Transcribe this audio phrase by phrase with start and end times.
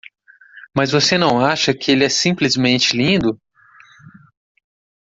[0.75, 3.39] Mas você não acha que ele é simplesmente lindo?